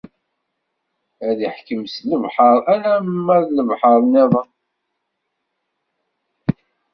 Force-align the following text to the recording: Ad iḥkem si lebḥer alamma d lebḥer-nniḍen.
Ad 1.27 1.39
iḥkem 1.47 1.83
si 1.93 2.03
lebḥer 2.11 2.57
alamma 2.73 3.37
d 3.45 3.47
lebḥer-nniḍen. 3.51 4.49